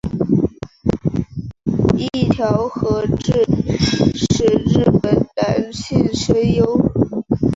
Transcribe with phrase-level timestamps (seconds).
[1.95, 3.45] 一条和矢
[4.15, 6.81] 是日本男性声优。